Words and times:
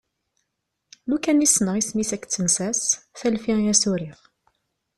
Lufan 1.07 1.43
i 1.45 1.47
ssneɣ 1.49 1.75
isem-is 1.77 2.11
akked 2.15 2.29
tensa-s, 2.31 2.81
talfi 3.19 3.53
i 3.61 3.71
as-uriɣ. 3.73 4.19